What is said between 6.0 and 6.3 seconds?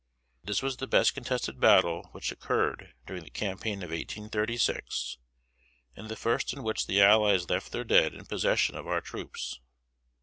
the